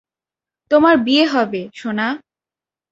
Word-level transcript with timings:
তোমার 0.71 0.95
বিয়ে 0.97 1.25
হবে, 1.25 1.61
সোনা। 1.75 2.07